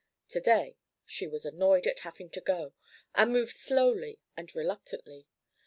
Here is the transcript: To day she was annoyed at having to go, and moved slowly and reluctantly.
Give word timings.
To 0.29 0.39
day 0.41 0.77
she 1.05 1.27
was 1.27 1.45
annoyed 1.45 1.85
at 1.85 1.99
having 1.99 2.31
to 2.31 2.41
go, 2.41 2.73
and 3.13 3.31
moved 3.31 3.53
slowly 3.53 4.17
and 4.35 4.51
reluctantly. 4.55 5.27